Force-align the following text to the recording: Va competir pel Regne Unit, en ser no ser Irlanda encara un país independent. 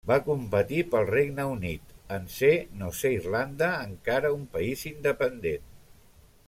Va 0.09 0.15
competir 0.27 0.79
pel 0.93 1.03
Regne 1.09 1.45
Unit, 1.49 1.93
en 2.17 2.25
ser 2.37 2.51
no 2.81 2.91
ser 3.03 3.13
Irlanda 3.19 3.69
encara 3.87 4.35
un 4.39 4.49
país 4.57 4.87
independent. 4.95 5.69